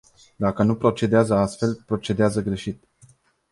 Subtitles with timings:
[0.35, 2.83] Dacă nu procedează astfel, procedează greșit.